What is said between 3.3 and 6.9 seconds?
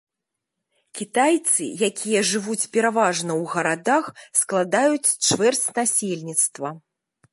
ў гарадах, складаюць чвэрць насельніцтва.